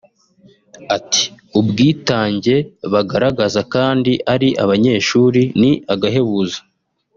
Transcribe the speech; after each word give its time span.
Ati” 0.97 1.23
Ubwitange 1.59 2.55
bagaragaza 2.93 3.61
kandi 3.73 4.11
ari 4.33 4.49
abanyeshuri 4.63 5.41
ni 5.61 5.71
agahebuzo 5.93 6.59